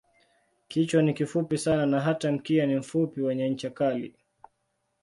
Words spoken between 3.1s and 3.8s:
wenye ncha